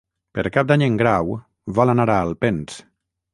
Per 0.37 0.43
Cap 0.53 0.71
d'Any 0.71 0.83
en 0.85 0.95
Grau 1.01 1.29
vol 1.81 1.95
anar 1.95 2.09
a 2.15 2.17
Alpens. 2.23 2.81